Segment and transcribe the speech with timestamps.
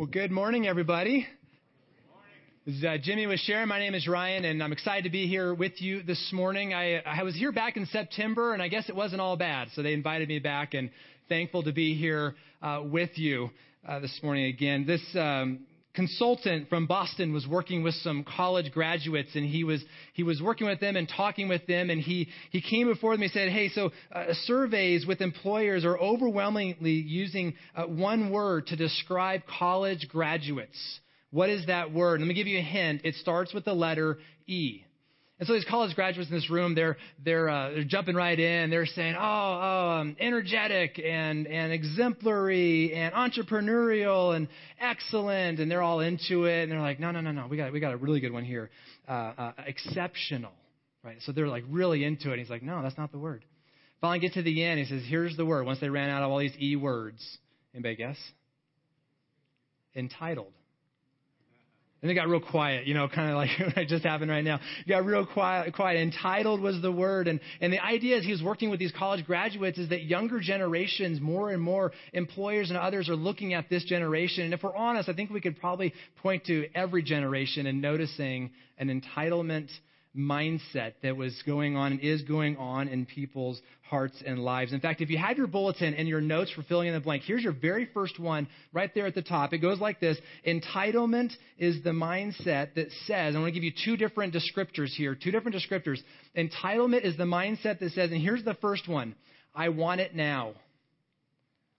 [0.00, 1.26] Well, good morning, everybody.
[2.64, 3.68] This is, uh, Jimmy was sharing.
[3.68, 6.72] My name is Ryan, and I'm excited to be here with you this morning.
[6.72, 9.68] I, I was here back in September, and I guess it wasn't all bad.
[9.74, 10.88] So they invited me back, and
[11.28, 13.50] thankful to be here uh, with you
[13.86, 14.86] uh, this morning again.
[14.86, 19.82] This um, consultant from Boston was working with some college graduates and he was
[20.12, 23.22] he was working with them and talking with them and he he came before them
[23.22, 28.76] and said hey so uh, surveys with employers are overwhelmingly using uh, one word to
[28.76, 30.78] describe college graduates.
[31.32, 32.20] What is that word?
[32.20, 33.02] Let me give you a hint.
[33.04, 34.82] It starts with the letter E
[35.40, 38.68] and so these college graduates in this room, they're they're uh, they're jumping right in.
[38.68, 39.22] They're saying, "Oh,
[40.02, 44.48] um, energetic and and exemplary and entrepreneurial and
[44.78, 46.64] excellent," and they're all into it.
[46.64, 47.46] And they're like, "No, no, no, no.
[47.46, 48.68] We got we got a really good one here.
[49.08, 50.52] Uh, uh, exceptional,
[51.02, 52.32] right?" So they're like really into it.
[52.32, 53.42] And he's like, "No, that's not the word."
[54.02, 54.78] Finally, get to the end.
[54.78, 57.38] He says, "Here's the word." Once they ran out of all these e words,
[57.72, 58.18] anybody guess?
[59.96, 60.52] Entitled.
[62.02, 64.60] And it got real quiet, you know, kind of like what just happened right now.
[64.86, 66.00] It got real quiet, quiet.
[66.00, 67.28] Entitled was the word.
[67.28, 70.40] And, and the idea is he was working with these college graduates is that younger
[70.40, 74.44] generations, more and more employers and others are looking at this generation.
[74.44, 78.50] And if we're honest, I think we could probably point to every generation and noticing
[78.78, 79.68] an entitlement
[80.16, 84.72] mindset that was going on and is going on in people's hearts and lives.
[84.72, 87.22] In fact, if you have your bulletin and your notes for filling in the blank,
[87.24, 89.52] here's your very first one right there at the top.
[89.52, 93.72] It goes like this Entitlement is the mindset that says, I want to give you
[93.84, 95.98] two different descriptors here, two different descriptors.
[96.36, 99.14] Entitlement is the mindset that says, and here's the first one
[99.54, 100.54] I want it now.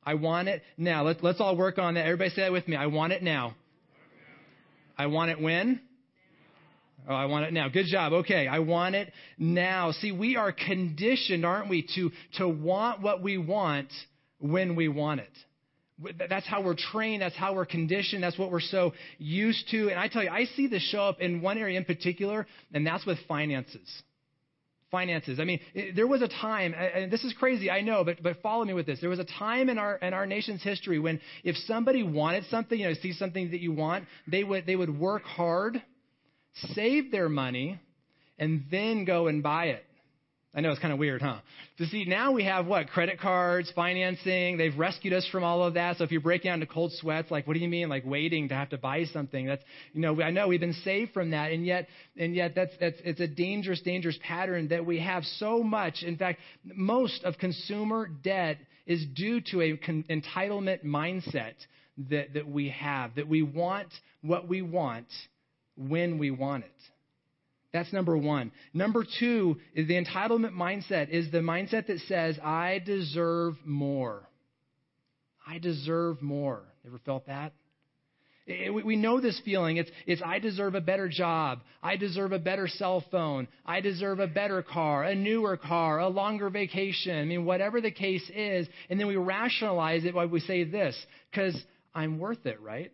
[0.03, 1.03] I want it now.
[1.03, 2.05] Let's, let's all work on that.
[2.05, 2.75] Everybody say that with me.
[2.75, 3.55] I want it now.
[4.97, 5.81] I want it when?
[7.07, 7.67] Oh, I want it now.
[7.67, 8.13] Good job.
[8.13, 9.91] Okay, I want it now.
[9.91, 13.87] See, we are conditioned, aren't we, to, to want what we want
[14.39, 15.31] when we want it.
[16.29, 17.21] That's how we're trained.
[17.21, 18.23] That's how we're conditioned.
[18.23, 19.89] That's what we're so used to.
[19.89, 22.85] And I tell you, I see this show up in one area in particular, and
[22.85, 23.87] that's with finances.
[24.89, 25.39] Finances.
[25.39, 25.59] I mean,
[25.95, 28.85] there was a time, and this is crazy, I know, but, but follow me with
[28.85, 28.99] this.
[28.99, 32.79] There was a time in our, in our nation's history when if somebody wanted something,
[32.79, 35.81] you know, see something that you want, they would, they would work hard
[36.73, 37.79] save their money,
[38.37, 39.83] and then go and buy it.
[40.53, 41.37] I know it's kind of weird, huh?
[41.77, 42.89] To see, now we have what?
[42.89, 44.57] Credit cards, financing.
[44.57, 45.97] They've rescued us from all of that.
[45.97, 47.87] So if you're breaking out into cold sweats, like, what do you mean?
[47.87, 49.45] Like waiting to have to buy something?
[49.45, 49.63] That's,
[49.93, 51.53] you know, I know we've been saved from that.
[51.53, 55.63] And yet, and yet that's, that's, it's a dangerous, dangerous pattern that we have so
[55.63, 56.03] much.
[56.03, 61.53] In fact, most of consumer debt is due to a con- entitlement mindset
[62.09, 63.87] that, that we have, that we want
[64.21, 65.07] what we want
[65.75, 66.71] when we want it.
[67.73, 68.51] That's number one.
[68.73, 74.27] Number two is the entitlement mindset is the mindset that says, I deserve more.
[75.47, 76.63] I deserve more.
[76.85, 77.53] Ever felt that?
[78.83, 79.77] we know this feeling.
[79.77, 81.61] It's, it's, I deserve a better job.
[81.81, 83.47] I deserve a better cell phone.
[83.65, 87.17] I deserve a better car, a newer car, a longer vacation.
[87.17, 88.67] I mean, whatever the case is.
[88.89, 90.97] And then we rationalize it by we say this,
[91.29, 91.55] because
[91.93, 92.91] I'm worth it, right?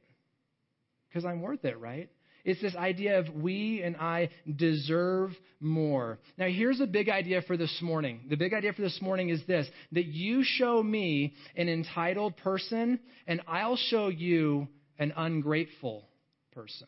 [1.07, 2.09] Because I'm worth it, right?
[2.47, 6.17] It's this idea of we and I deserve more.
[6.37, 8.21] Now, here's a big idea for this morning.
[8.29, 13.01] The big idea for this morning is this that you show me an entitled person,
[13.27, 16.07] and I'll show you an ungrateful
[16.53, 16.87] person.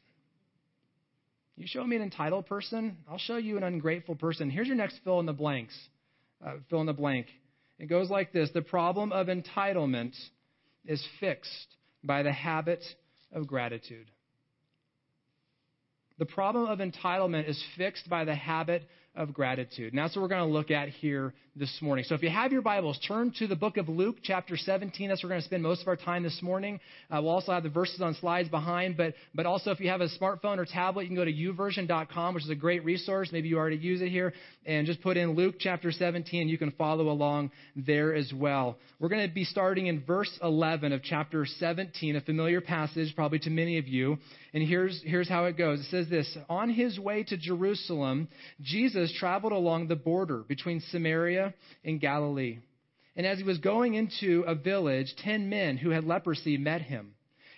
[1.57, 4.49] You show me an entitled person, I'll show you an ungrateful person.
[4.49, 5.77] Here's your next fill in the blanks.
[6.41, 7.27] Uh, fill in the blank.
[7.79, 10.15] It goes like this The problem of entitlement
[10.85, 12.81] is fixed by the habit
[13.33, 14.09] of gratitude.
[16.19, 18.83] The problem of entitlement is fixed by the habit
[19.15, 19.93] of gratitude.
[19.93, 22.05] And that's what we're going to look at here this morning.
[22.07, 25.09] So if you have your Bibles, turn to the book of Luke, chapter 17.
[25.09, 26.79] That's where we're going to spend most of our time this morning.
[27.11, 30.01] Uh, we'll also have the verses on slides behind, but, but also if you have
[30.01, 33.29] a smartphone or tablet, you can go to youversion.com, which is a great resource.
[33.33, 34.33] Maybe you already use it here,
[34.65, 36.47] and just put in Luke chapter 17.
[36.47, 38.77] You can follow along there as well.
[38.99, 43.39] We're going to be starting in verse 11 of chapter 17, a familiar passage probably
[43.39, 44.17] to many of you.
[44.53, 45.79] And here's, here's how it goes.
[45.79, 48.27] It says this, On his way to Jerusalem,
[48.61, 51.53] Jesus Jesus traveled along the border between Samaria
[51.85, 52.59] and Galilee.
[53.15, 57.13] And as he was going into a village, ten men who had leprosy met him.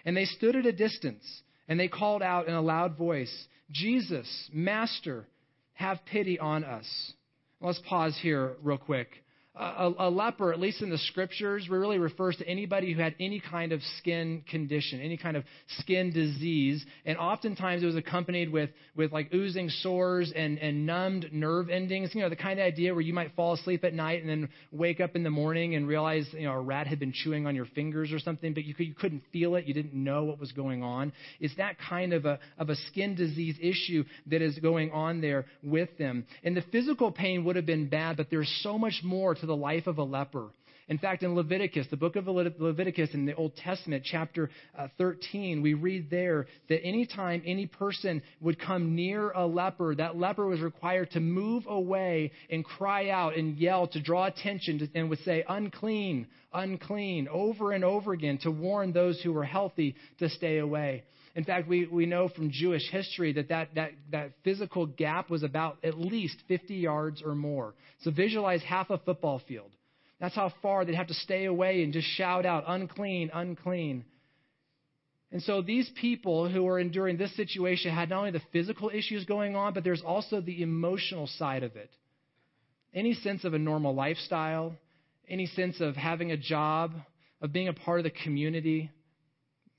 [0.06, 1.24] And they stood at a distance,
[1.68, 5.26] and they called out in a loud voice, Jesus, Master,
[5.74, 7.14] have pity on us.
[7.60, 9.10] Let's pause here real quick.
[9.54, 13.42] A, a, leper, at least in the scriptures, really refers to anybody who had any
[13.42, 15.44] kind of skin condition, any kind of
[15.80, 16.86] skin disease.
[17.06, 22.16] And oftentimes it was accompanied with, with like oozing sores and, and numbed nerve endings.
[22.16, 24.50] You know, the kind of idea where you might fall asleep at night and then
[24.72, 27.54] wake up in the morning and realize, you know, a rat had been chewing on
[27.54, 29.66] your fingers or something, but you, could, you couldn't feel it.
[29.66, 31.12] You didn't know what was going on.
[31.42, 35.46] It's that kind of a, of a skin disease issue that is going on there
[35.62, 36.26] with them.
[36.42, 39.56] And the physical pain would have been bad, but there's so much more to the
[39.56, 40.50] life of a leper.
[40.88, 45.62] In fact, in Leviticus, the book of Leviticus in the Old Testament, chapter uh, 13,
[45.62, 50.60] we read there that anytime any person would come near a leper, that leper was
[50.60, 55.46] required to move away and cry out and yell to draw attention and would say,
[55.48, 61.04] unclean, unclean, over and over again to warn those who were healthy to stay away.
[61.36, 65.44] In fact, we, we know from Jewish history that that, that that physical gap was
[65.44, 67.74] about at least 50 yards or more.
[68.02, 69.72] So visualize half a football field.
[70.20, 74.06] That's how far they'd have to stay away and just shout out, unclean, unclean.
[75.32, 79.24] And so these people who were enduring this situation had not only the physical issues
[79.26, 81.90] going on, but there's also the emotional side of it.
[82.94, 84.76] Any sense of a normal lifestyle,
[85.30, 86.92] any sense of having a job,
[87.42, 88.92] of being a part of the community,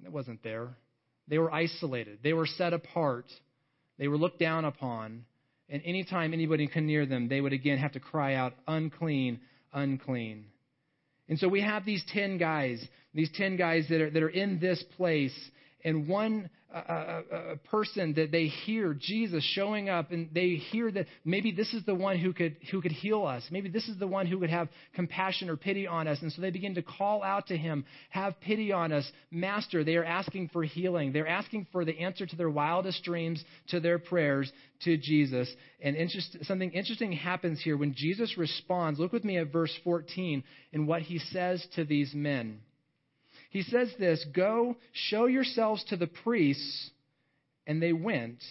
[0.02, 0.70] it wasn't there.
[1.28, 2.18] They were isolated.
[2.22, 3.26] They were set apart.
[3.98, 5.24] They were looked down upon.
[5.68, 9.40] And anytime anybody come near them, they would again have to cry out, unclean,
[9.72, 10.44] unclean.
[11.28, 14.58] And so we have these 10 guys, these 10 guys that are, that are in
[14.60, 15.34] this place,
[15.84, 21.06] and one a, a, person that they hear Jesus showing up and they hear that
[21.24, 23.42] maybe this is the one who could, who could heal us.
[23.50, 26.18] Maybe this is the one who could have compassion or pity on us.
[26.22, 29.10] And so they begin to call out to him, have pity on us.
[29.30, 31.12] Master, they are asking for healing.
[31.12, 34.50] They're asking for the answer to their wildest dreams, to their prayers,
[34.84, 35.52] to Jesus.
[35.80, 38.98] And interest, something interesting happens here when Jesus responds.
[38.98, 40.42] Look with me at verse 14
[40.72, 42.60] and what he says to these men.
[43.52, 46.90] He says this Go, show yourselves to the priests.
[47.66, 48.42] And they went,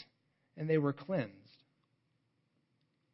[0.56, 1.34] and they were cleansed.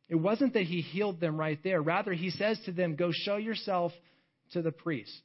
[0.10, 1.82] It wasn't that he healed them right there.
[1.82, 3.94] Rather, he says to them, Go show yourself
[4.52, 5.22] to the priest.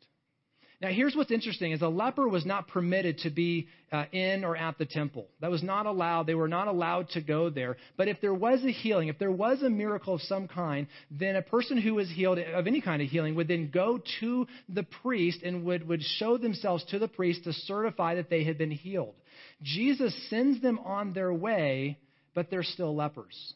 [0.82, 4.56] Now, here's what's interesting: is a leper was not permitted to be uh, in or
[4.56, 5.28] at the temple.
[5.40, 6.26] That was not allowed.
[6.26, 7.76] They were not allowed to go there.
[7.96, 11.36] But if there was a healing, if there was a miracle of some kind, then
[11.36, 14.82] a person who was healed of any kind of healing would then go to the
[14.82, 18.72] priest and would, would show themselves to the priest to certify that they had been
[18.72, 19.14] healed.
[19.62, 21.96] Jesus sends them on their way,
[22.34, 23.54] but they're still lepers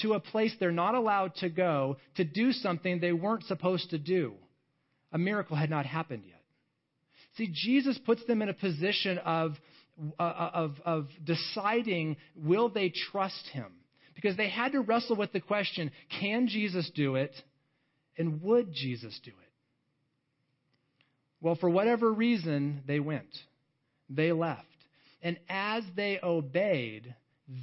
[0.00, 3.98] to a place they're not allowed to go to do something they weren't supposed to
[3.98, 4.32] do.
[5.12, 6.37] A miracle had not happened yet.
[7.38, 9.52] See, Jesus puts them in a position of,
[10.18, 13.72] uh, of, of deciding will they trust him?
[14.16, 17.34] Because they had to wrestle with the question can Jesus do it?
[18.18, 19.48] And would Jesus do it?
[21.40, 23.28] Well, for whatever reason, they went.
[24.10, 24.64] They left.
[25.22, 27.14] And as they obeyed,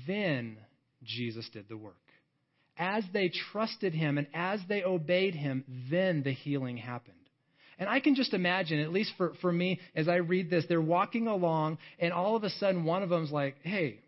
[0.07, 0.57] then
[1.03, 1.95] Jesus did the work.
[2.77, 7.17] As they trusted him and as they obeyed him, then the healing happened.
[7.79, 10.81] And I can just imagine, at least for, for me, as I read this, they're
[10.81, 13.99] walking along, and all of a sudden one of them's like, hey,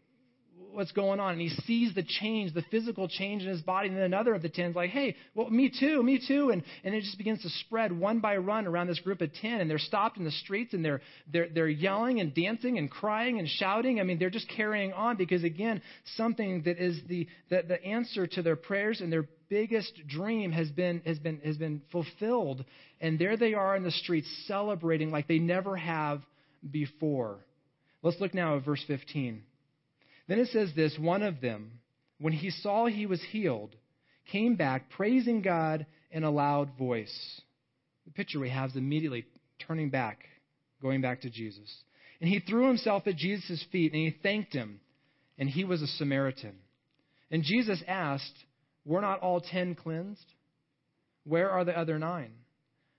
[0.77, 1.33] what's going on?
[1.33, 3.87] And he sees the change, the physical change in his body.
[3.87, 6.51] And then another of the ten's like, hey, well, me too, me too.
[6.51, 9.59] And, and it just begins to spread one by one around this group of 10.
[9.59, 11.01] And they're stopped in the streets and they're,
[11.33, 13.99] they're, they're yelling and dancing and crying and shouting.
[13.99, 15.81] I mean, they're just carrying on because, again,
[16.15, 20.69] something that is the, the, the answer to their prayers and their biggest dream has
[20.69, 22.65] been, has, been, has been fulfilled.
[23.01, 26.21] And there they are in the streets celebrating like they never have
[26.69, 27.39] before.
[28.03, 29.43] Let's look now at verse 15.
[30.27, 31.79] Then it says this one of them,
[32.19, 33.75] when he saw he was healed,
[34.31, 37.41] came back praising God in a loud voice.
[38.05, 39.25] The picture we have is immediately
[39.65, 40.19] turning back,
[40.81, 41.73] going back to Jesus.
[42.19, 44.79] And he threw himself at Jesus' feet and he thanked him.
[45.37, 46.55] And he was a Samaritan.
[47.29, 48.33] And Jesus asked,
[48.87, 50.25] Were not all ten cleansed?
[51.25, 52.31] Where are the other nine?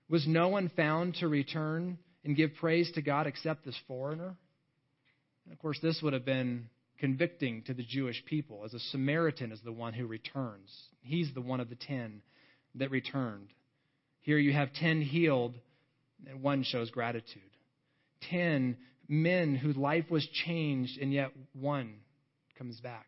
[0.07, 4.35] Was no one found to return and give praise to God except this foreigner?
[5.45, 6.69] And of course, this would have been
[6.99, 10.71] convicting to the Jewish people, as a Samaritan is the one who returns.
[11.01, 12.21] He's the one of the ten
[12.75, 13.47] that returned.
[14.21, 15.55] Here you have ten healed,
[16.27, 17.41] and one shows gratitude.
[18.29, 18.77] Ten
[19.07, 21.95] men whose life was changed, and yet one
[22.59, 23.07] comes back.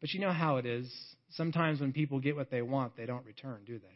[0.00, 0.90] But you know how it is.
[1.30, 3.86] Sometimes when people get what they want, they don't return, do they?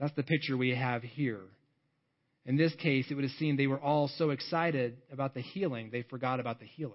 [0.00, 1.40] That's the picture we have here.
[2.46, 5.90] In this case, it would have seemed they were all so excited about the healing,
[5.92, 6.92] they forgot about the healer.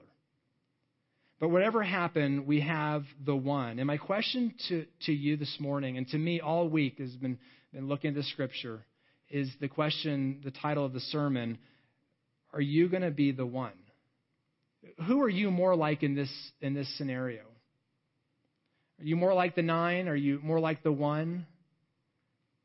[1.40, 3.78] But whatever happened, we have the one.
[3.80, 7.38] And my question to, to you this morning, and to me all week, has been,
[7.74, 8.86] been looking at the scripture,
[9.30, 11.58] is the question, the title of the sermon
[12.54, 13.74] Are you going to be the one?
[15.08, 17.44] Who are you more like in this, in this scenario?
[19.04, 20.08] Are you more like the nine?
[20.08, 21.46] Are you more like the one?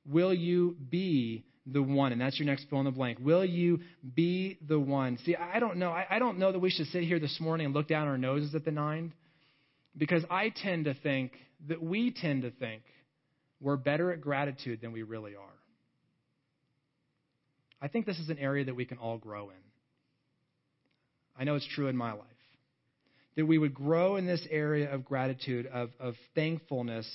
[0.07, 2.13] Will you be the one?
[2.13, 3.19] And that's your next fill in the blank.
[3.21, 3.81] Will you
[4.15, 5.19] be the one?
[5.25, 5.91] See, I don't know.
[5.91, 8.17] I, I don't know that we should sit here this morning and look down our
[8.17, 9.13] noses at the nine
[9.97, 11.33] because I tend to think
[11.67, 12.83] that we tend to think
[13.61, 15.43] we're better at gratitude than we really are.
[17.83, 19.57] I think this is an area that we can all grow in.
[21.37, 22.23] I know it's true in my life.
[23.39, 27.09] That we would grow in this area of gratitude, of, of thankfulness,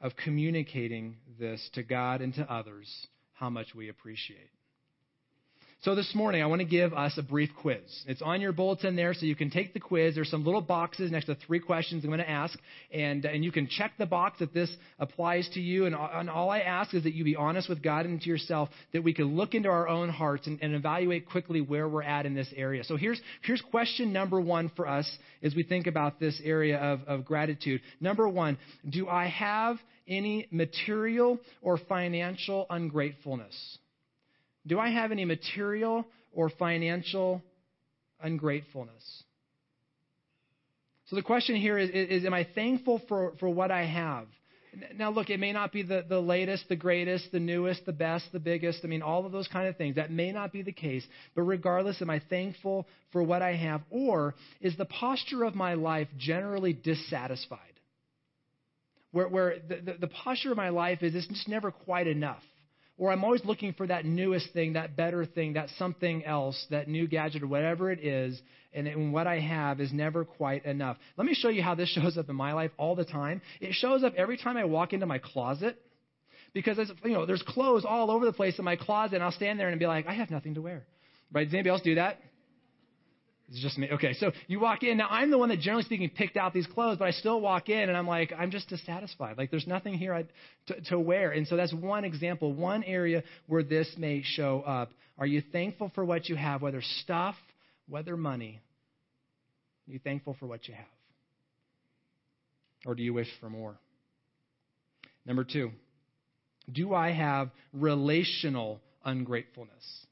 [0.00, 4.50] of communicating this to God and to others, how much we appreciate.
[5.82, 7.78] So this morning, I want to give us a brief quiz.
[8.08, 10.16] It's on your bulletin there, so you can take the quiz.
[10.16, 12.58] There's some little boxes next to three questions I'm going to ask,
[12.92, 14.68] and, and you can check the box if this
[14.98, 15.86] applies to you.
[15.86, 18.70] And, and all I ask is that you be honest with God and to yourself,
[18.92, 22.26] that we can look into our own hearts and, and evaluate quickly where we're at
[22.26, 22.82] in this area.
[22.82, 25.08] So here's, here's question number one for us
[25.44, 27.82] as we think about this area of, of gratitude.
[28.00, 28.58] Number one,
[28.90, 29.76] do I have
[30.08, 33.78] any material or financial ungratefulness?
[34.68, 37.42] Do I have any material or financial
[38.20, 39.24] ungratefulness?
[41.06, 44.26] So the question here is, is, am I thankful for, for what I have?
[44.94, 48.26] Now, look, it may not be the, the latest, the greatest, the newest, the best,
[48.32, 48.80] the biggest.
[48.84, 49.96] I mean, all of those kind of things.
[49.96, 51.04] That may not be the case.
[51.34, 53.80] But regardless, am I thankful for what I have?
[53.90, 57.58] Or is the posture of my life generally dissatisfied?
[59.12, 62.42] Where, where the, the, the posture of my life is it's just never quite enough
[62.98, 66.88] or I'm always looking for that newest thing, that better thing, that something else, that
[66.88, 68.40] new gadget or whatever it is,
[68.74, 70.98] and, and what I have is never quite enough.
[71.16, 73.40] Let me show you how this shows up in my life all the time.
[73.60, 75.80] It shows up every time I walk into my closet
[76.52, 79.32] because there's, you know, there's clothes all over the place in my closet, and I'll
[79.32, 80.84] stand there and be like, I have nothing to wear.
[81.30, 81.44] Right?
[81.44, 82.18] Does anybody else do that?
[83.50, 83.88] It's just me.
[83.90, 84.98] Okay, so you walk in.
[84.98, 87.70] Now, I'm the one that, generally speaking, picked out these clothes, but I still walk
[87.70, 89.38] in and I'm like, I'm just dissatisfied.
[89.38, 90.24] Like, there's nothing here I,
[90.66, 91.30] to, to wear.
[91.30, 94.90] And so that's one example, one area where this may show up.
[95.16, 97.36] Are you thankful for what you have, whether stuff,
[97.88, 98.60] whether money?
[99.88, 100.84] Are you thankful for what you have?
[102.84, 103.76] Or do you wish for more?
[105.24, 105.70] Number two,
[106.70, 110.06] do I have relational ungratefulness?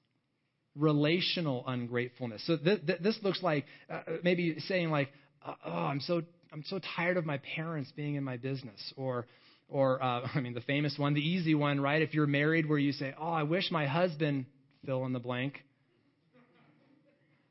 [0.76, 2.46] Relational ungratefulness.
[2.46, 5.08] So th- th- this looks like uh, maybe saying like,
[5.44, 9.26] uh, "Oh, I'm so I'm so tired of my parents being in my business," or
[9.68, 12.02] or uh, I mean the famous one, the easy one, right?
[12.02, 14.46] If you're married, where you say, "Oh, I wish my husband
[14.84, 15.62] fill in the blank."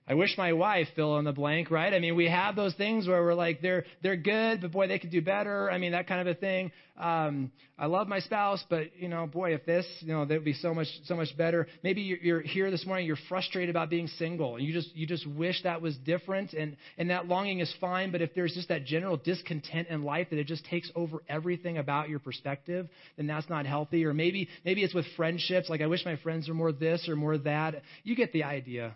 [0.08, 1.92] I wish my wife fill in the blank, right?
[1.92, 5.00] I mean, we have those things where we're like, they're they're good, but boy, they
[5.00, 5.72] could do better.
[5.72, 6.72] I mean, that kind of a thing.
[7.00, 10.46] Um, I love my spouse, but you know, boy, if this, you know, that would
[10.46, 11.68] be so much so much better.
[11.84, 15.08] Maybe you're, you're here this morning, you're frustrated about being single, and you just you
[15.08, 18.12] just wish that was different, and and that longing is fine.
[18.12, 21.80] But if there's just that general discontent in life that it just takes over everything
[21.80, 24.06] about your perspective, then that's not healthy.
[24.06, 27.16] Or maybe maybe it's with friendships, like I wish my friends were more this or
[27.16, 27.82] more that.
[28.04, 28.96] You get the idea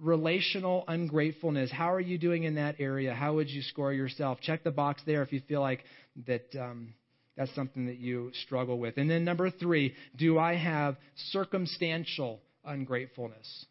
[0.00, 1.70] relational ungratefulness.
[1.70, 3.14] How are you doing in that area?
[3.14, 4.40] How would you score yourself?
[4.40, 5.84] Check the box there if you feel like
[6.26, 6.94] that um,
[7.38, 8.96] that's something that you struggle with.
[8.98, 10.96] And then number three, do I have
[11.30, 13.66] circumstantial ungratefulness?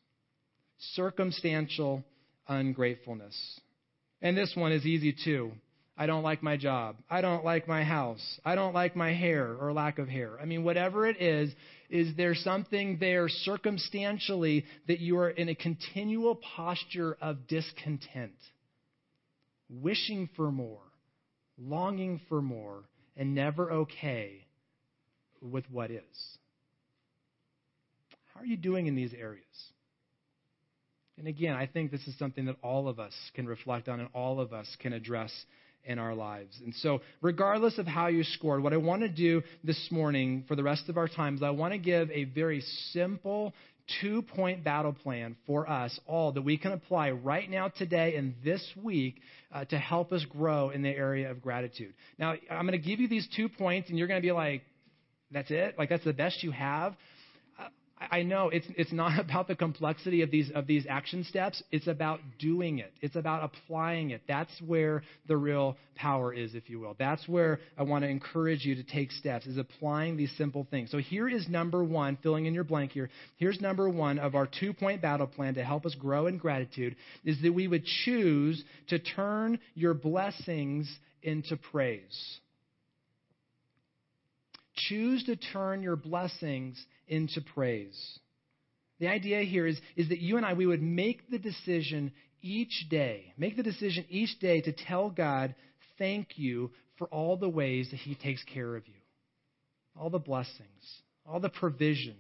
[0.93, 2.03] Circumstantial
[2.47, 3.59] ungratefulness.
[4.21, 5.51] And this one is easy too.
[5.97, 6.95] I don't like my job.
[7.09, 8.39] I don't like my house.
[8.45, 10.39] I don't like my hair or lack of hair.
[10.41, 11.51] I mean, whatever it is,
[11.89, 18.35] is there something there circumstantially that you are in a continual posture of discontent,
[19.69, 20.81] wishing for more,
[21.57, 22.83] longing for more,
[23.15, 24.45] and never okay
[25.41, 26.37] with what is?
[28.33, 29.45] How are you doing in these areas?
[31.17, 34.09] And again, I think this is something that all of us can reflect on and
[34.13, 35.31] all of us can address
[35.87, 36.59] in our lives.
[36.63, 40.55] And so, regardless of how you scored, what I want to do this morning for
[40.55, 43.53] the rest of our time is I want to give a very simple
[44.01, 48.35] two point battle plan for us all that we can apply right now, today, and
[48.43, 51.93] this week uh, to help us grow in the area of gratitude.
[52.19, 54.63] Now, I'm going to give you these two points, and you're going to be like,
[55.31, 55.75] that's it?
[55.77, 56.93] Like, that's the best you have?
[57.99, 61.63] I know it's, it's not about the complexity of these, of these action steps.
[61.71, 62.93] It's about doing it.
[63.01, 64.21] It's about applying it.
[64.27, 66.95] That's where the real power is, if you will.
[66.97, 70.91] That's where I want to encourage you to take steps, is applying these simple things.
[70.91, 73.09] So here is number one, filling in your blank here.
[73.37, 76.95] Here's number one of our two point battle plan to help us grow in gratitude
[77.25, 80.87] is that we would choose to turn your blessings
[81.23, 82.39] into praise.
[84.77, 88.19] Choose to turn your blessings into praise.
[88.99, 92.87] The idea here is, is that you and I, we would make the decision each
[92.89, 95.55] day, make the decision each day to tell God,
[95.97, 98.93] thank you for all the ways that He takes care of you,
[99.99, 102.15] all the blessings, all the provision,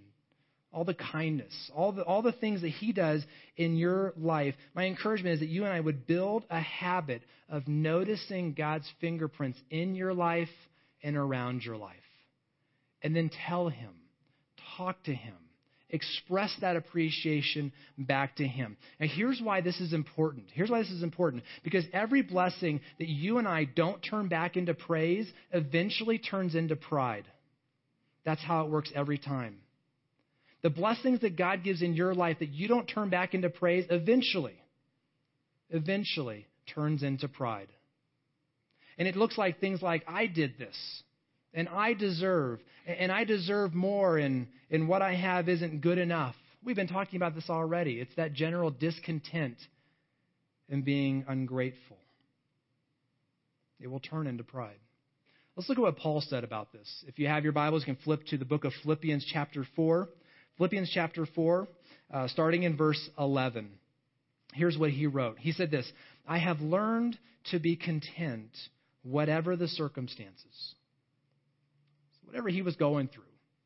[0.71, 3.23] all the kindness, all the, all the things that He does
[3.55, 4.53] in your life.
[4.75, 9.59] My encouragement is that you and I would build a habit of noticing God's fingerprints
[9.69, 10.49] in your life
[11.01, 11.95] and around your life.
[13.01, 13.91] And then tell Him
[14.77, 15.33] talk to Him.
[15.89, 18.75] Express that appreciation back to Him.
[18.99, 20.45] And here's why this is important.
[20.53, 21.43] Here's why this is important.
[21.63, 26.75] Because every blessing that you and I don't turn back into praise eventually turns into
[26.75, 27.25] pride.
[28.25, 29.59] That's how it works every time.
[30.61, 33.85] The blessings that God gives in your life that you don't turn back into praise
[33.89, 34.59] eventually,
[35.69, 37.69] eventually turns into pride.
[38.97, 40.75] And it looks like things like, I did this
[41.57, 46.35] and I deserve, and I deserve more, and, and what I have isn't good enough.
[46.63, 47.99] We've been talking about this already.
[47.99, 49.57] It's that general discontent
[50.69, 51.97] and being ungrateful.
[53.79, 54.77] It will turn into pride.
[55.55, 56.87] Let's look at what Paul said about this.
[57.07, 60.09] If you have your Bibles, you can flip to the book of Philippians, chapter 4.
[60.57, 61.67] Philippians, chapter 4,
[62.13, 63.71] uh, starting in verse 11.
[64.53, 65.39] Here's what he wrote.
[65.39, 65.91] He said this
[66.27, 67.17] I have learned
[67.49, 68.51] to be content,
[69.01, 70.75] whatever the circumstances
[72.27, 73.23] whatever he was going through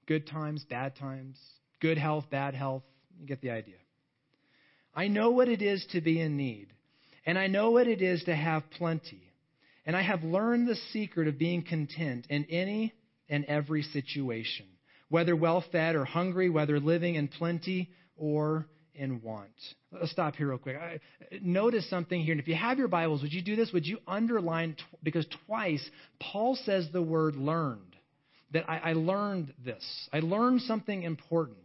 [0.08, 1.38] good times, bad times,
[1.80, 2.84] good health, bad health.
[3.20, 3.76] You get the idea.
[4.96, 6.68] I know what it is to be in need,
[7.26, 9.22] and I know what it is to have plenty.
[9.86, 12.94] And I have learned the secret of being content in any
[13.30, 14.66] and every situation,
[15.10, 19.50] whether well fed or hungry, whether living in plenty or in want.
[19.92, 20.78] Let's stop here real quick.
[20.78, 21.00] I,
[21.42, 22.34] notice something here.
[22.34, 23.72] And if you have your Bibles, would you do this?
[23.74, 25.84] Would you underline, because twice
[26.20, 27.91] Paul says the word learned
[28.54, 29.84] that I, I learned this.
[30.12, 31.58] I learned something important.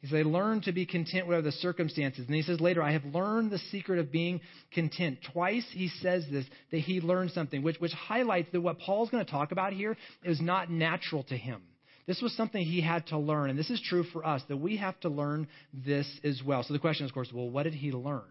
[0.00, 2.26] He says, I learned to be content whatever the circumstances.
[2.26, 4.42] And he says later, I have learned the secret of being
[4.74, 5.18] content.
[5.32, 9.24] Twice he says this, that he learned something, which, which highlights that what Paul's going
[9.24, 11.62] to talk about here is not natural to him.
[12.06, 13.48] This was something he had to learn.
[13.48, 16.62] And this is true for us, that we have to learn this as well.
[16.64, 18.24] So the question is, of course, well, what did he learn?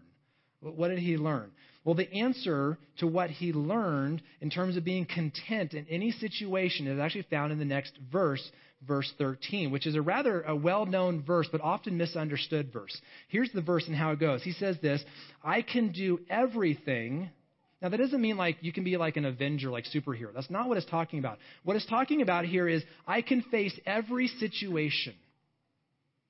[0.60, 1.50] What did he learn?
[1.84, 6.86] Well, the answer to what he learned in terms of being content in any situation
[6.86, 8.42] is actually found in the next verse,
[8.86, 12.98] verse 13, which is a rather a well-known verse, but often misunderstood verse.
[13.28, 14.42] Here's the verse and how it goes.
[14.42, 15.04] He says this,
[15.42, 17.28] I can do everything.
[17.82, 20.32] Now, that doesn't mean like you can be like an Avenger, like superhero.
[20.34, 21.38] That's not what it's talking about.
[21.64, 25.12] What it's talking about here is I can face every situation.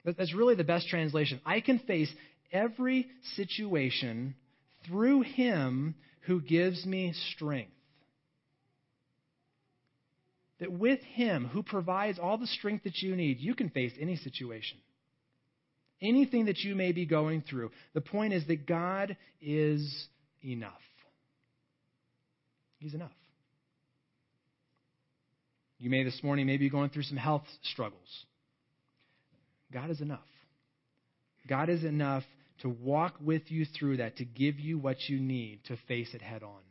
[0.05, 1.41] That's really the best translation.
[1.47, 2.13] I can face
[2.53, 4.35] every situation
[4.87, 7.71] through him who gives me strength.
[10.61, 14.17] That with him who provides all the strength that you need, you can face any
[14.17, 14.79] situation.
[16.01, 17.71] Anything that you may be going through.
[17.93, 20.09] The point is that God is
[20.43, 20.73] enough.
[22.79, 23.11] He's enough.
[25.79, 28.25] You may this morning maybe be going through some health struggles.
[29.73, 30.21] God is enough.
[31.49, 32.25] God is enough
[32.65, 36.23] to walk with you through that, to give you what you need to face it
[36.23, 36.63] head on.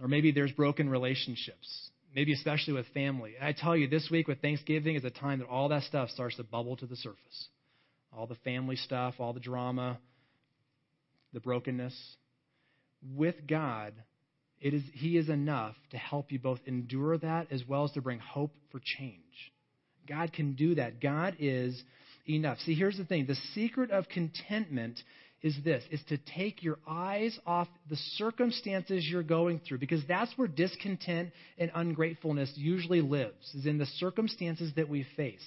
[0.00, 3.36] Or maybe there's broken relationships, maybe especially with family.
[3.38, 6.10] And I tell you, this week with Thanksgiving is a time that all that stuff
[6.10, 7.48] starts to bubble to the surface.
[8.14, 9.98] All the family stuff, all the drama,
[11.32, 11.98] the brokenness.
[13.16, 13.94] With God,
[14.60, 18.02] it is, He is enough to help you both endure that as well as to
[18.02, 19.16] bring hope for change.
[20.06, 21.00] God can do that.
[21.00, 21.82] God is
[22.28, 22.58] enough.
[22.60, 25.00] See, here's the thing the secret of contentment
[25.42, 30.32] is this is to take your eyes off the circumstances you're going through because that's
[30.36, 35.42] where discontent and ungratefulness usually lives is in the circumstances that we face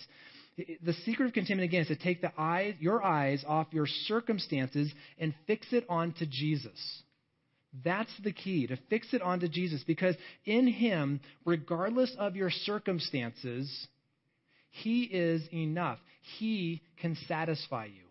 [0.84, 4.92] the secret of contentment again is to take the eye, your eyes off your circumstances
[5.18, 7.04] and fix it onto jesus
[7.84, 13.88] that's the key to fix it onto jesus because in him regardless of your circumstances
[14.84, 16.00] he is enough.
[16.38, 18.02] He can satisfy you.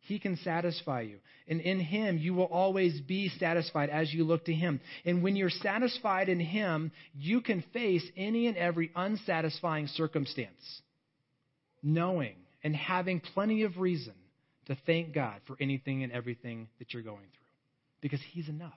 [0.00, 1.18] He can satisfy you.
[1.48, 4.80] And in Him, you will always be satisfied as you look to Him.
[5.04, 10.82] And when you're satisfied in Him, you can face any and every unsatisfying circumstance,
[11.82, 14.14] knowing and having plenty of reason
[14.66, 17.46] to thank God for anything and everything that you're going through.
[18.00, 18.72] Because He's enough.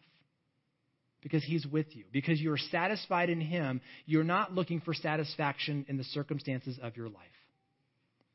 [1.22, 2.06] Because He's with you.
[2.14, 7.10] Because you're satisfied in Him, you're not looking for satisfaction in the circumstances of your
[7.10, 7.37] life,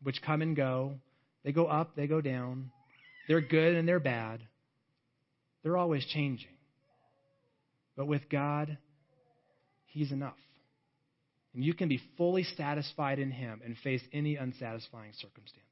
[0.03, 0.95] which come and go.
[1.45, 2.71] They go up, they go down.
[3.29, 4.43] They're good and they're bad.
[5.63, 6.51] They're always changing.
[7.97, 8.79] But with God,
[9.87, 10.39] He's enough.
[11.55, 15.63] And you can be fully satisfied in Him and face any unsatisfying circumstance.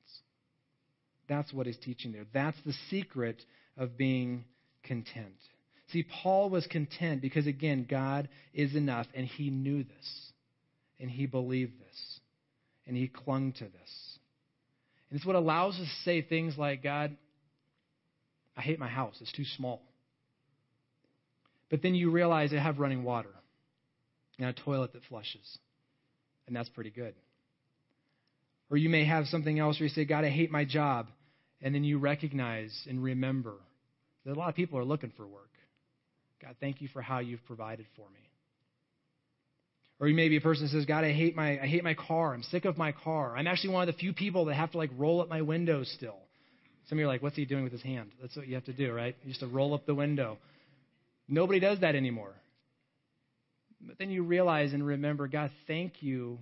[1.28, 2.26] That's what He's teaching there.
[2.32, 3.42] That's the secret
[3.76, 4.44] of being
[4.84, 5.34] content.
[5.92, 10.32] See, Paul was content because, again, God is enough, and he knew this,
[11.00, 12.20] and he believed this,
[12.86, 14.18] and he clung to this.
[15.10, 17.16] And it's what allows us to say things like, God,
[18.56, 19.16] I hate my house.
[19.20, 19.82] It's too small.
[21.70, 23.30] But then you realize I have running water
[24.38, 25.58] and a toilet that flushes.
[26.46, 27.14] And that's pretty good.
[28.70, 31.08] Or you may have something else where you say, God, I hate my job.
[31.62, 33.54] And then you recognize and remember
[34.24, 35.50] that a lot of people are looking for work.
[36.40, 38.29] God, thank you for how you've provided for me.
[40.00, 41.94] Or you may be a person that says, God, I hate my I hate my
[41.94, 42.32] car.
[42.32, 43.36] I'm sick of my car.
[43.36, 45.92] I'm actually one of the few people that have to like roll up my windows
[45.94, 46.16] still.
[46.88, 48.10] Some of you are like, what's he doing with his hand?
[48.20, 49.14] That's what you have to do, right?
[49.22, 50.38] You used to roll up the window.
[51.28, 52.32] Nobody does that anymore.
[53.80, 56.38] But then you realize and remember, God, thank you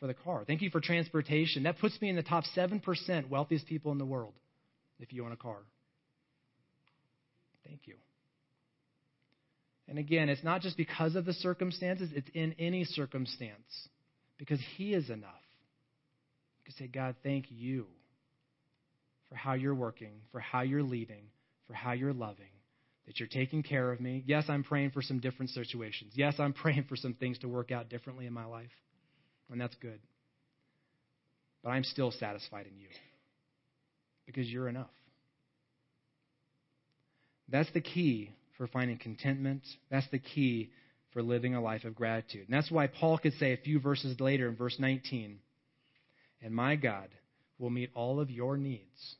[0.00, 0.44] for the car.
[0.46, 1.62] Thank you for transportation.
[1.62, 4.34] That puts me in the top 7% wealthiest people in the world
[4.98, 5.58] if you own a car.
[7.64, 7.94] Thank you.
[9.88, 13.88] And again, it's not just because of the circumstances, it's in any circumstance
[14.38, 15.30] because He is enough.
[16.58, 17.86] You can say, God, thank you
[19.28, 21.24] for how you're working, for how you're leading,
[21.66, 22.46] for how you're loving,
[23.06, 24.24] that you're taking care of me.
[24.26, 26.12] Yes, I'm praying for some different situations.
[26.14, 28.70] Yes, I'm praying for some things to work out differently in my life,
[29.50, 30.00] and that's good.
[31.62, 32.88] But I'm still satisfied in you
[34.26, 34.90] because you're enough.
[37.48, 39.62] That's the key for finding contentment.
[39.90, 40.70] That's the key
[41.12, 42.46] for living a life of gratitude.
[42.48, 45.38] And that's why Paul could say a few verses later in verse 19,
[46.42, 47.08] And my God
[47.58, 49.16] will meet all of your needs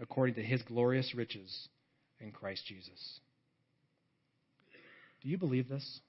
[0.00, 1.68] according to his glorious riches
[2.18, 3.20] in Christ Jesus.
[5.22, 6.00] Do you believe this?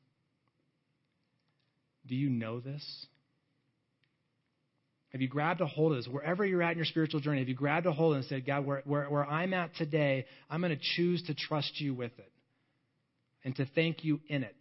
[2.08, 3.06] Do you know this?
[5.12, 6.08] Have you grabbed a hold of this?
[6.08, 8.66] Wherever you're at in your spiritual journey, have you grabbed a hold and said, God,
[8.66, 12.32] where, where, where I'm at today, I'm going to choose to trust you with it
[13.44, 14.56] and to thank you in it?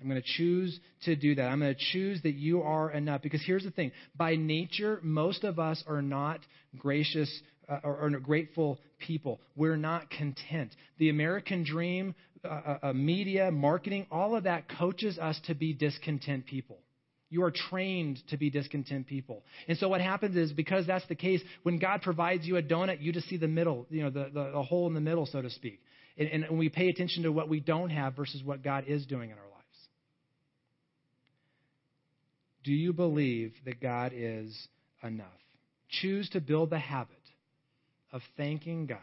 [0.00, 1.42] I'm going to choose to do that.
[1.42, 3.22] I'm going to choose that you are enough.
[3.22, 6.40] Because here's the thing by nature, most of us are not
[6.76, 7.30] gracious
[7.68, 9.40] uh, or, or, grateful people.
[9.54, 10.74] We're not content.
[10.98, 15.72] The American dream, uh, uh, uh, media, marketing, all of that coaches us to be
[15.72, 16.78] discontent people.
[17.32, 19.42] You are trained to be discontent people.
[19.66, 23.00] And so what happens is because that's the case, when God provides you a donut,
[23.00, 25.40] you just see the middle, you know, the, the, the hole in the middle, so
[25.40, 25.80] to speak.
[26.18, 29.30] And, and we pay attention to what we don't have versus what God is doing
[29.30, 29.48] in our lives.
[32.64, 34.68] Do you believe that God is
[35.02, 35.26] enough?
[35.88, 37.16] Choose to build the habit
[38.12, 38.98] of thanking God.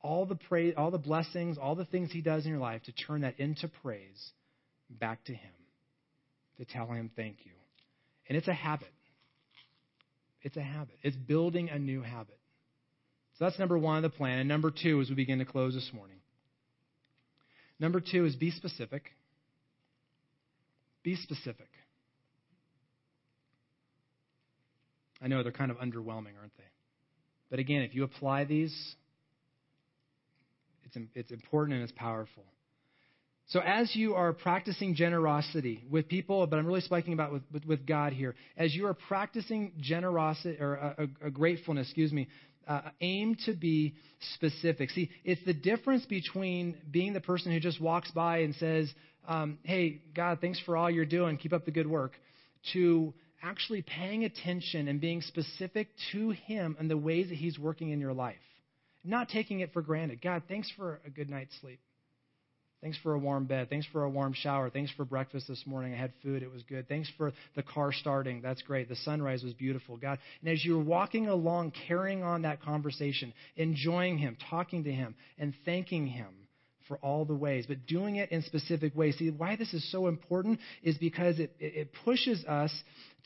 [0.00, 2.92] All the praise, all the blessings, all the things He does in your life to
[2.92, 4.30] turn that into praise
[4.88, 5.50] back to Him.
[6.58, 7.52] To tell Him thank you.
[8.28, 8.92] And it's a habit.
[10.42, 10.96] It's a habit.
[11.02, 12.38] It's building a new habit.
[13.38, 14.38] So that's number one of the plan.
[14.38, 16.16] And number two, as we begin to close this morning.
[17.78, 19.10] Number two is be specific.
[21.02, 21.68] Be specific.
[25.20, 26.64] I know they're kind of underwhelming, aren't they?
[27.50, 28.74] But again, if you apply these,
[30.84, 32.44] it's, it's important and it's powerful.
[33.48, 37.64] So as you are practicing generosity with people, but I'm really speaking about with, with,
[37.64, 42.26] with God here, as you are practicing generosity or a, a, a gratefulness, excuse me,
[42.66, 43.94] uh, aim to be
[44.34, 44.90] specific.
[44.90, 48.92] See, it's the difference between being the person who just walks by and says,
[49.28, 51.36] um, "Hey, God, thanks for all you're doing.
[51.36, 52.12] Keep up the good work,"
[52.72, 57.90] to actually paying attention and being specific to Him and the ways that He's working
[57.90, 58.34] in your life.
[59.04, 60.20] Not taking it for granted.
[60.20, 61.78] God, thanks for a good night's sleep.
[62.82, 63.70] Thanks for a warm bed.
[63.70, 64.68] Thanks for a warm shower.
[64.68, 65.94] Thanks for breakfast this morning.
[65.94, 66.42] I had food.
[66.42, 66.86] It was good.
[66.88, 68.42] Thanks for the car starting.
[68.42, 68.88] That's great.
[68.88, 69.96] The sunrise was beautiful.
[69.96, 70.18] God.
[70.42, 75.54] And as you're walking along, carrying on that conversation, enjoying Him, talking to Him, and
[75.64, 76.28] thanking Him
[76.86, 79.16] for all the ways, but doing it in specific ways.
[79.18, 82.72] See, why this is so important is because it, it pushes us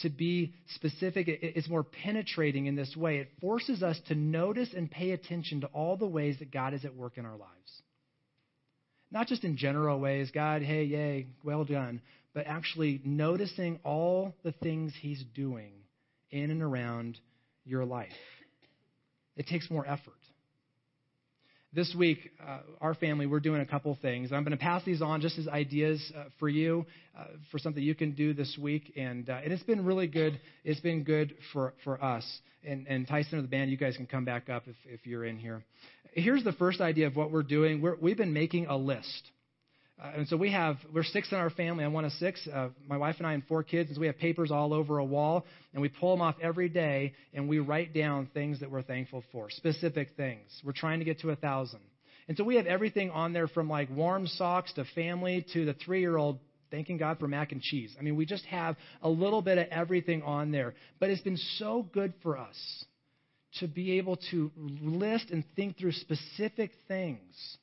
[0.00, 1.26] to be specific.
[1.28, 3.18] It's more penetrating in this way.
[3.18, 6.84] It forces us to notice and pay attention to all the ways that God is
[6.84, 7.80] at work in our lives.
[9.11, 12.01] Not just in general ways, God, hey, yay, well done,
[12.33, 15.73] but actually noticing all the things He's doing
[16.31, 17.18] in and around
[17.64, 18.12] your life.
[19.37, 20.14] It takes more effort.
[21.73, 24.33] This week, uh, our family, we're doing a couple things.
[24.33, 26.85] I'm going to pass these on just as ideas uh, for you,
[27.16, 28.92] uh, for something you can do this week.
[28.96, 30.40] And, uh, and it's been really good.
[30.64, 32.25] It's been good for, for us.
[32.66, 35.25] And, and Tyson or the band, you guys can come back up if, if you're
[35.25, 35.62] in here.
[36.12, 37.81] Here's the first idea of what we're doing.
[37.81, 39.31] We're, we've been making a list.
[40.03, 41.85] Uh, and so we have, we're six in our family.
[41.85, 42.49] I'm one of six.
[42.53, 43.90] Uh, my wife and I and four kids.
[43.90, 45.44] And so we have papers all over a wall.
[45.73, 49.23] And we pull them off every day and we write down things that we're thankful
[49.31, 50.49] for, specific things.
[50.64, 51.81] We're trying to get to a thousand.
[52.29, 55.75] And so we have everything on there from like warm socks to family to the
[55.75, 56.38] three year old
[56.70, 57.94] thanking God for mac and cheese.
[57.99, 60.75] I mean, we just have a little bit of everything on there.
[60.99, 62.85] But it's been so good for us
[63.58, 67.56] to be able to list and think through specific things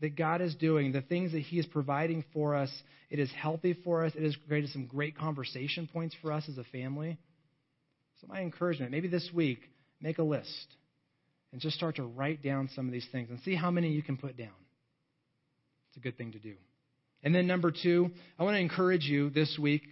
[0.00, 2.70] that God is doing, the things that He is providing for us.
[3.10, 4.12] It is healthy for us.
[4.14, 7.18] It has created some great conversation points for us as a family.
[8.20, 9.60] So, my encouragement maybe this week,
[10.00, 10.66] make a list
[11.52, 14.02] and just start to write down some of these things and see how many you
[14.02, 14.48] can put down.
[15.88, 16.54] It's a good thing to do.
[17.22, 19.82] And then, number two, I want to encourage you this week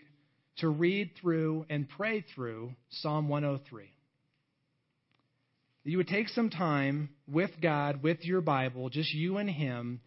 [0.58, 3.90] to read through and pray through Psalm 103
[5.88, 10.02] that you would take some time with God, with your Bible, just you and Him,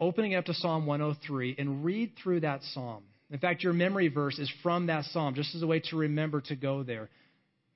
[0.00, 3.02] opening up to Psalm 103 and read through that psalm.
[3.30, 6.40] In fact, your memory verse is from that psalm, just as a way to remember
[6.46, 7.10] to go there.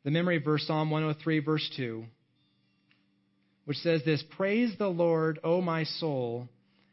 [0.04, 2.04] The memory verse, Psalm 103, verse 2,
[3.66, 6.48] which says this Praise the Lord, O my soul,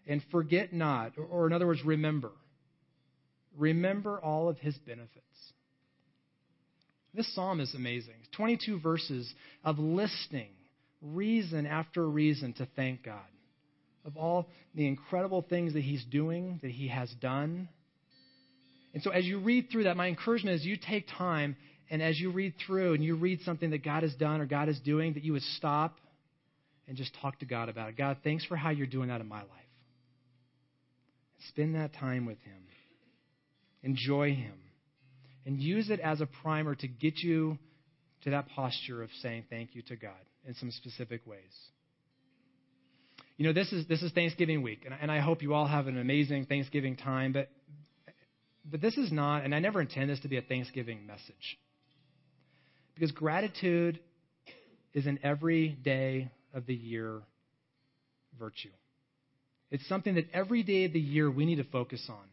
[0.05, 2.31] and forget not, or in other words, remember.
[3.57, 5.52] Remember all of his benefits.
[7.13, 8.15] This psalm is amazing.
[8.35, 9.31] 22 verses
[9.63, 10.49] of listing
[11.01, 13.19] reason after reason to thank God,
[14.05, 17.69] of all the incredible things that He's doing, that He has done.
[18.93, 21.55] And so, as you read through that, my encouragement is you take time
[21.91, 24.69] and as you read through and you read something that God has done or God
[24.69, 25.97] is doing, that you would stop
[26.87, 27.97] and just talk to God about it.
[27.97, 29.49] God, thanks for how you're doing that in my life.
[31.49, 32.61] Spend that time with Him.
[33.83, 34.53] Enjoy Him
[35.45, 37.57] and use it as a primer to get you
[38.23, 40.11] to that posture of saying thank you to God
[40.47, 41.39] in some specific ways.
[43.37, 45.87] You know, this is this is Thanksgiving week, and, and I hope you all have
[45.87, 47.33] an amazing Thanksgiving time.
[47.33, 47.49] But
[48.69, 51.57] but this is not, and I never intend this to be a Thanksgiving message,
[52.93, 53.99] because gratitude
[54.93, 57.21] is an every day of the year
[58.39, 58.69] virtue.
[59.71, 62.23] It's something that every day of the year we need to focus on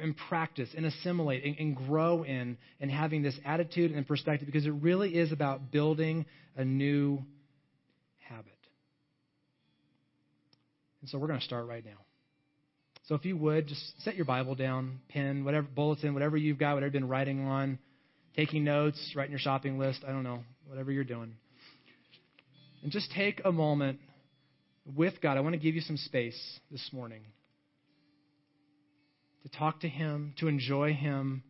[0.00, 4.66] and practice and assimilate and, and grow in and having this attitude and perspective because
[4.66, 6.26] it really is about building
[6.56, 7.18] a new
[8.18, 8.52] habit.
[11.00, 11.98] And so we're going to start right now.
[13.06, 16.74] So if you would, just set your Bible down, pen, whatever, bulletin, whatever you've got,
[16.74, 17.78] whatever you've been writing on,
[18.36, 21.34] taking notes, writing your shopping list, I don't know, whatever you're doing.
[22.82, 23.98] And just take a moment
[24.96, 25.36] with God.
[25.36, 26.38] I want to give you some space
[26.70, 27.22] this morning
[29.42, 31.42] to talk to Him, to enjoy Him,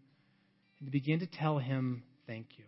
[0.79, 2.64] and to begin to tell Him thank you.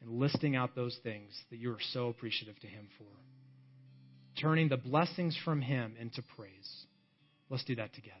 [0.00, 4.40] And listing out those things that you are so appreciative to Him for.
[4.40, 6.84] Turning the blessings from Him into praise.
[7.48, 8.16] Let's do that together.